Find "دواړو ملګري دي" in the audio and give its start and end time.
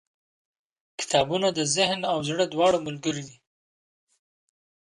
2.53-3.37